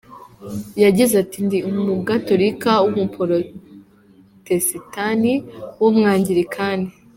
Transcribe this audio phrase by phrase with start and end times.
[0.83, 5.33] Yagize ati “Ndi umugatorika w’ umuporotestani
[5.79, 6.87] w’ umwangirikani.